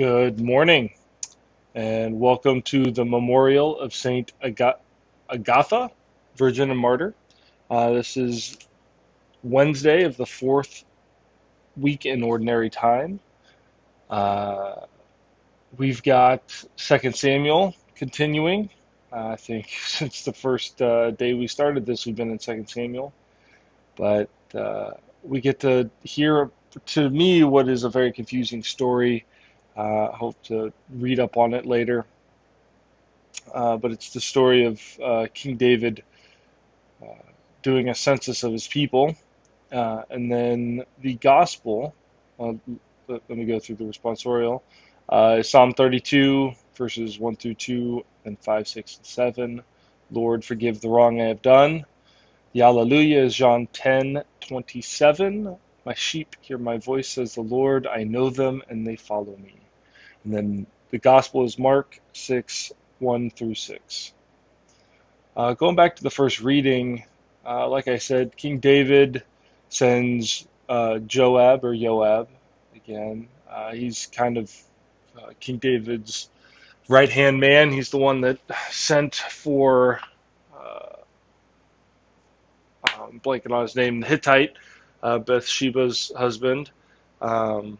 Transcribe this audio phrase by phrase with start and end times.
[0.00, 0.94] Good morning,
[1.74, 4.78] and welcome to the memorial of Saint Aga-
[5.28, 5.90] Agatha,
[6.36, 7.14] Virgin and Martyr.
[7.70, 8.56] Uh, this is
[9.42, 10.86] Wednesday of the fourth
[11.76, 13.20] week in Ordinary Time.
[14.08, 14.86] Uh,
[15.76, 18.70] we've got Second Samuel continuing.
[19.12, 22.70] Uh, I think since the first uh, day we started this, we've been in Second
[22.70, 23.12] Samuel,
[23.96, 26.50] but uh, we get to hear,
[26.86, 29.26] to me, what is a very confusing story
[29.80, 32.04] uh, hope to read up on it later.
[33.52, 36.02] Uh, but it's the story of uh, King David
[37.02, 37.06] uh,
[37.62, 39.16] doing a census of his people.
[39.72, 41.94] Uh, and then the gospel,
[42.38, 42.60] let,
[43.28, 44.60] me go through the responsorial,
[45.08, 49.62] uh, Psalm 32, verses 1 through 2, and 5, 6, and 7.
[50.10, 51.86] Lord, forgive the wrong I have done.
[52.52, 55.56] The Alleluia is John 10, 27.
[55.86, 57.86] My sheep hear my voice, says the Lord.
[57.86, 59.59] I know them, and they follow me.
[60.24, 64.12] And then the gospel is Mark 6, 1 through 6.
[65.36, 67.04] Uh, going back to the first reading,
[67.46, 69.22] uh, like I said, King David
[69.68, 72.28] sends uh, Joab or Joab
[72.74, 73.28] again.
[73.48, 74.54] Uh, he's kind of
[75.16, 76.28] uh, King David's
[76.88, 77.70] right hand man.
[77.70, 78.38] He's the one that
[78.70, 80.00] sent for,
[80.54, 80.96] uh,
[82.84, 84.54] I'm blanking on his name, the Hittite,
[85.02, 86.70] Bathsheba's husband.
[87.20, 87.78] Um,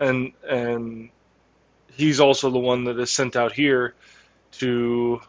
[0.00, 1.10] and and
[1.96, 3.94] he's also the one that is sent out here
[4.52, 5.20] to,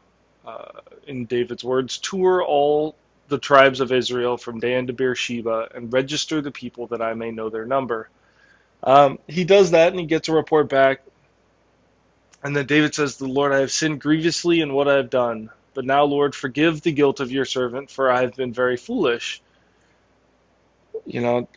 [0.45, 2.95] uh, in David's words, tour all
[3.27, 7.31] the tribes of Israel from Dan to Beersheba and register the people that I may
[7.31, 8.09] know their number.
[8.83, 11.01] Um, he does that and he gets a report back.
[12.43, 15.49] And then David says, The Lord, I have sinned grievously in what I have done.
[15.73, 19.41] But now, Lord, forgive the guilt of your servant, for I have been very foolish.
[21.05, 21.49] You know,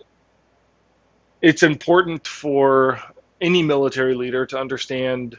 [1.41, 3.00] it's important for
[3.41, 5.36] any military leader to understand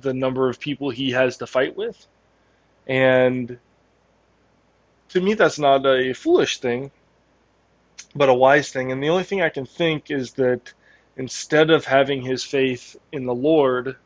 [0.00, 2.06] the number of people he has to fight with.
[2.86, 3.58] And
[5.10, 6.90] to me, that's not a foolish thing,
[8.14, 8.92] but a wise thing.
[8.92, 10.72] And the only thing I can think is that
[11.16, 13.96] instead of having his faith in the Lord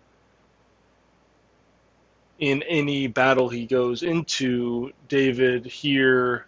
[2.38, 6.47] in any battle he goes into, David here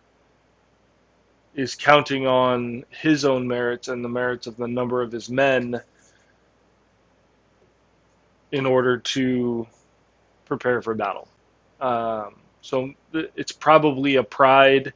[1.54, 5.80] is counting on his own merits and the merits of the number of his men
[8.52, 9.66] in order to
[10.46, 11.28] prepare for battle.
[11.80, 14.92] Um, so it's probably a pride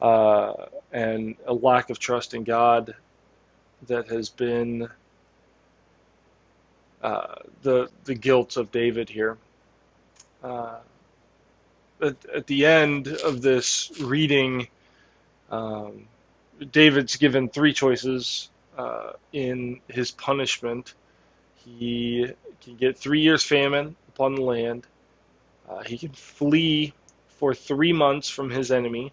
[0.00, 0.54] uh,
[0.92, 2.94] and a lack of trust in God
[3.86, 4.88] that has been
[7.02, 9.36] uh, the the guilt of David here.
[10.42, 10.78] Uh,
[12.00, 14.66] at, at, the end of this reading,
[15.52, 16.08] um,
[16.72, 20.94] David's given three choices uh, in his punishment.
[21.56, 22.28] He
[22.62, 24.86] can get three years famine upon the land.
[25.68, 26.94] Uh, he can flee
[27.38, 29.12] for three months from his enemy,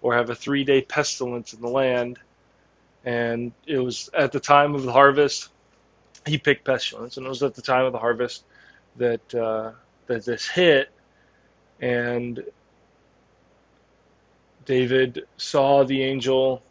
[0.00, 2.18] or have a three day pestilence in the land.
[3.04, 5.48] And it was at the time of the harvest,
[6.24, 8.44] he picked pestilence, and it was at the time of the harvest
[8.96, 9.72] that uh,
[10.06, 10.90] that this hit.
[11.80, 12.44] And
[14.64, 16.62] David saw the angel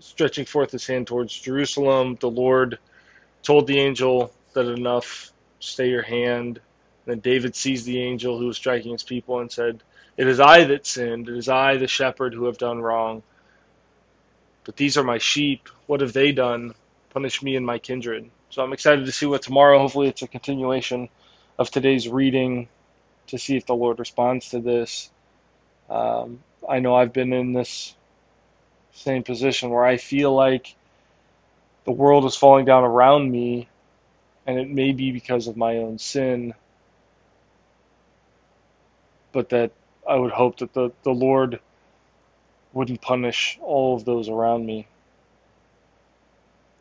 [0.00, 2.16] stretching forth his hand towards Jerusalem.
[2.20, 2.78] The Lord
[3.42, 6.60] told the angel that enough, stay your hand.
[7.06, 9.82] Then David sees the angel who was striking his people and said,
[10.16, 13.22] It is I that sinned, it is I, the shepherd, who have done wrong.
[14.64, 15.68] But these are my sheep.
[15.86, 16.74] What have they done?
[17.10, 18.30] Punish me and my kindred.
[18.50, 21.08] So I'm excited to see what tomorrow, hopefully, it's a continuation
[21.58, 22.68] of today's reading
[23.28, 25.10] to see if the Lord responds to this.
[25.92, 27.94] Um, I know I've been in this
[28.94, 30.74] same position where I feel like
[31.84, 33.68] the world is falling down around me,
[34.46, 36.54] and it may be because of my own sin,
[39.32, 39.72] but that
[40.08, 41.60] I would hope that the, the Lord
[42.72, 44.86] wouldn't punish all of those around me.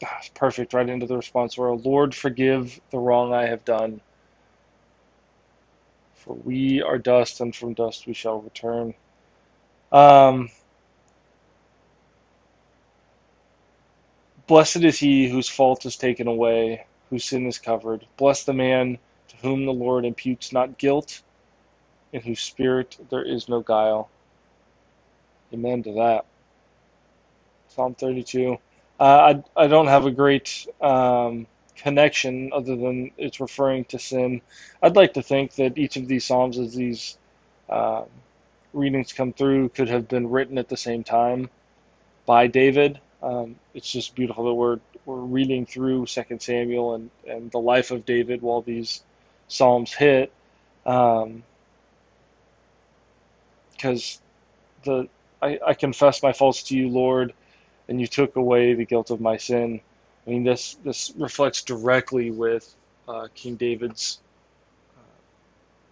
[0.03, 4.01] Ah, perfect, right into the response where, Lord, forgive the wrong I have done.
[6.15, 8.93] For we are dust, and from dust we shall return.
[9.91, 10.49] Um,
[14.47, 18.05] Blessed is he whose fault is taken away, whose sin is covered.
[18.17, 18.99] Bless the man
[19.29, 21.23] to whom the Lord imputes not guilt,
[22.13, 24.11] in whose spirit there is no guile.
[25.53, 26.25] Amen to that.
[27.69, 28.57] Psalm 32.
[28.99, 29.03] Uh,
[29.57, 31.47] I, I don't have a great um,
[31.77, 34.41] connection other than it's referring to sin.
[34.81, 37.17] I'd like to think that each of these Psalms, is these
[37.69, 38.05] um,
[38.73, 41.49] readings come through, could have been written at the same time
[42.25, 47.51] by David Um, it's just beautiful that we're we're reading through Second Samuel and and
[47.51, 49.03] the life of David while these
[49.47, 50.31] psalms hit,
[50.83, 51.43] because um,
[54.83, 55.07] the
[55.41, 57.33] I, I confess my faults to you, Lord,
[57.87, 59.81] and you took away the guilt of my sin.
[60.25, 62.73] I mean, this this reflects directly with
[63.07, 64.19] uh, King David's
[64.97, 65.01] uh,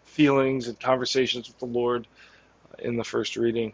[0.05, 2.07] feelings and conversations with the Lord
[2.81, 3.73] in the first reading.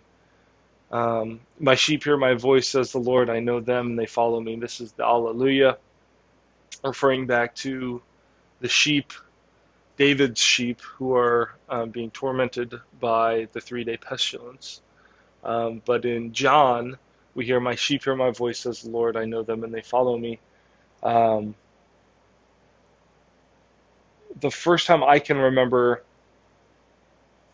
[0.92, 3.30] Um, my sheep hear my voice, says the Lord.
[3.30, 4.56] I know them and they follow me.
[4.56, 5.78] This is the Alleluia,
[6.84, 8.02] referring back to
[8.62, 9.14] the sheep,
[9.98, 14.82] David's sheep, who are um, being tormented by the three day pestilence.
[15.44, 16.98] Um, but in John,
[17.34, 19.18] we hear, My sheep hear my voice, says the Lord.
[19.18, 20.40] I know them and they follow me.
[21.04, 21.56] Um,
[24.40, 26.04] the first time I can remember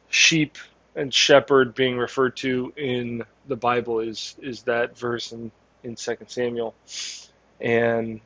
[0.09, 0.57] sheep
[0.95, 5.51] and shepherd being referred to in the Bible is is that verse in
[5.83, 6.75] in Second Samuel,
[7.59, 8.21] and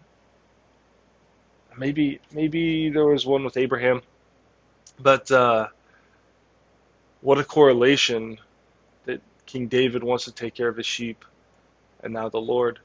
[1.77, 4.01] maybe maybe there was one with Abraham,
[5.00, 5.67] but uh,
[7.21, 8.39] what a correlation
[9.06, 11.25] that King David wants to take care of his sheep,
[12.03, 12.79] and now the Lord.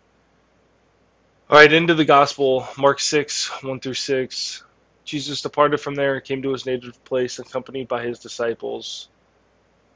[1.51, 4.65] All right, into the gospel, Mark six one through six.
[5.05, 9.09] Jesus departed from there and came to his native place, accompanied by his disciples.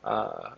[0.05, 0.51] Uh,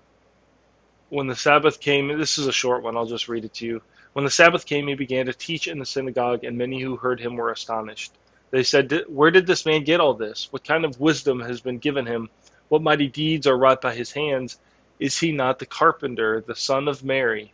[1.09, 3.83] when the Sabbath came, this is a short one, I'll just read it to you.
[4.13, 7.21] When the Sabbath came, he began to teach in the synagogue, and many who heard
[7.21, 8.13] him were astonished.
[8.51, 10.49] They said, Where did this man get all this?
[10.51, 12.31] What kind of wisdom has been given him?
[12.69, 14.59] What mighty deeds are wrought by his hands?
[14.99, 17.53] Is he not the carpenter, the son of Mary?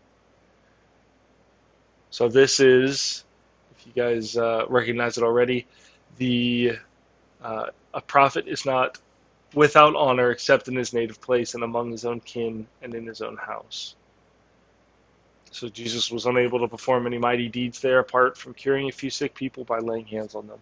[2.10, 3.24] So, this is,
[3.76, 5.66] if you guys uh, recognize it already,
[6.18, 6.78] the
[7.42, 8.98] uh, a prophet is not
[9.54, 13.20] without honor except in his native place and among his own kin and in his
[13.20, 13.94] own house.
[15.50, 19.10] So Jesus was unable to perform any mighty deeds there apart from curing a few
[19.10, 20.58] sick people by laying hands on them.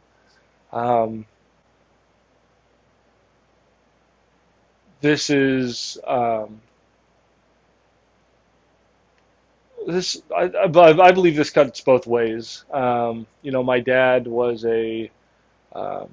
[0.73, 1.27] Um,
[5.01, 6.61] this is um,
[9.87, 10.67] this I, I,
[11.13, 12.65] believe this cuts both ways.
[12.73, 15.11] Um, you know, my dad was a
[15.73, 16.09] um,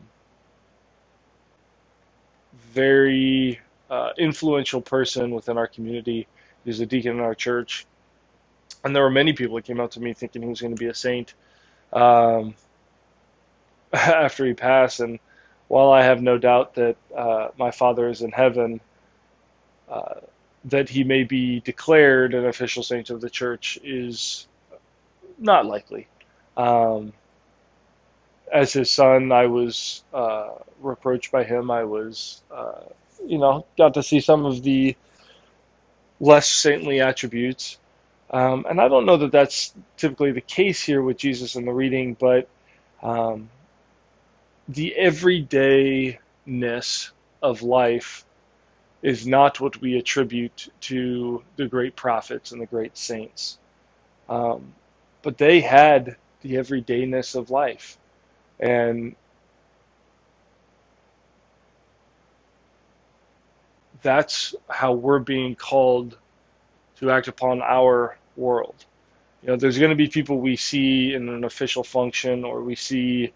[2.77, 3.59] very
[3.89, 6.27] uh, influential person within our community.
[6.63, 7.88] He was a deacon in our church.
[8.83, 10.79] And there were many people that came out to me thinking he was going to
[10.79, 11.33] be a saint
[11.91, 12.53] um,
[13.94, 15.00] after he passed.
[15.00, 15.18] And
[15.68, 18.80] while I have no doubt that uh, my father is in heaven,
[19.89, 20.19] uh,
[20.65, 24.47] that he may be declared an official saint of the church is
[25.39, 26.07] not likely.
[26.56, 27.13] Um,
[28.51, 30.49] as his son, I was uh,
[30.81, 31.71] reproached by him.
[31.71, 32.81] I was, uh,
[33.25, 34.95] you know, got to see some of the
[36.19, 37.77] less saintly attributes.
[38.29, 41.71] Um, and I don't know that that's typically the case here with Jesus in the
[41.71, 42.49] reading, but
[43.01, 43.49] um,
[44.67, 46.19] the everydayness
[47.41, 48.25] of life
[49.01, 53.57] is not what we attribute to the great prophets and the great saints.
[54.27, 54.73] Um,
[55.21, 57.97] but they had the everydayness of life.
[58.59, 59.15] And
[64.01, 66.18] that's how we're being called
[67.00, 68.86] to act upon our world.
[69.42, 72.76] You know, there's going to be people we see in an official function or we
[72.76, 73.33] see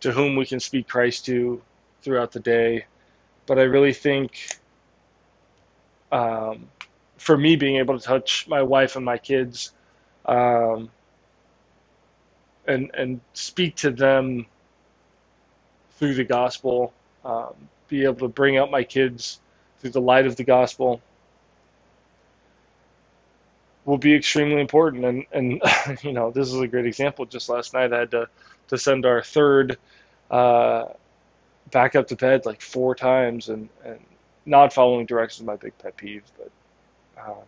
[0.00, 1.60] to whom we can speak Christ to
[2.02, 2.86] throughout the day.
[3.46, 4.32] But I really think
[6.10, 6.68] um,
[7.18, 9.72] for me, being able to touch my wife and my kids
[10.26, 10.90] um,
[12.66, 14.46] and and speak to them
[15.98, 16.92] through the gospel,
[17.24, 17.54] um,
[17.88, 19.40] be able to bring out my kids
[19.80, 21.00] through the light of the gospel
[23.84, 25.04] will be extremely important.
[25.04, 25.62] And and
[26.02, 27.26] you know this is a great example.
[27.26, 28.28] Just last night I had to
[28.68, 29.78] to send our third
[30.30, 30.86] uh,
[31.70, 34.00] back up to bed like four times, and and
[34.46, 36.24] not following directions is my big pet peeve.
[36.38, 36.50] But
[37.22, 37.44] um,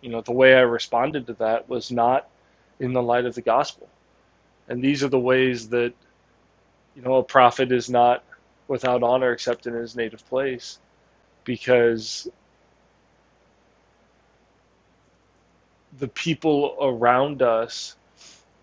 [0.00, 2.28] you know the way I responded to that was not
[2.80, 3.88] in the light of the gospel.
[4.68, 5.92] And these are the ways that,
[6.96, 8.24] you know, a prophet is not
[8.68, 10.78] without honor except in his native place
[11.44, 12.28] because
[15.98, 17.96] the people around us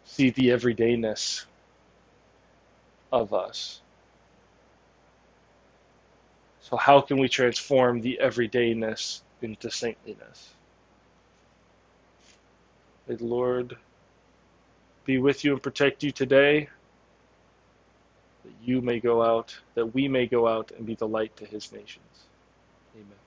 [0.06, 1.46] see the everydayness
[3.12, 3.82] of us.
[6.62, 10.50] So, how can we transform the everydayness into saintliness?
[13.08, 13.78] May the Lord
[15.06, 16.70] be with you and protect you today,
[18.44, 21.46] that you may go out, that we may go out and be the light to
[21.46, 22.28] his nations.
[22.96, 23.21] Amen.